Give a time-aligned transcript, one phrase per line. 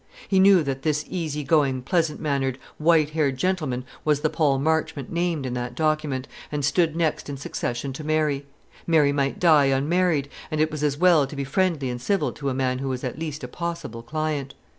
[0.27, 5.11] He knew that this easy going, pleasant mannered, white haired gentleman was the Paul Marchmont
[5.11, 8.47] named in that document, and stood next in succession to Mary.
[8.87, 12.49] Mary might die unmarried, and it was as well to be friendly and civil to
[12.49, 14.55] a man who was at least a possible client.